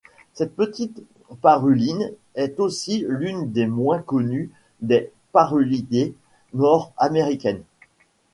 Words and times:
Cette 0.33 0.55
petite 0.55 0.99
paruline 1.41 2.11
est 2.33 2.59
aussi 2.59 3.05
l’une 3.07 3.51
des 3.51 3.67
moins 3.67 3.99
connues 4.01 4.49
des 4.81 5.11
parulidés 5.31 6.15
nord-américaines. 6.55 7.61